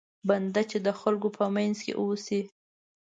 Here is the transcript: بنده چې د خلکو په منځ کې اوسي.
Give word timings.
بنده 0.27 0.61
چې 0.71 0.77
د 0.85 0.87
خلکو 1.01 1.27
په 1.37 1.45
منځ 1.55 1.75
کې 1.85 1.93
اوسي. 2.01 2.41